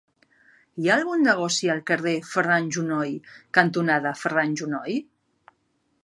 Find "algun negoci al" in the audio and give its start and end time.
0.99-1.83